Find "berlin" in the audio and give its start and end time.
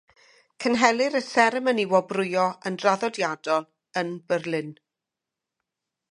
4.33-4.73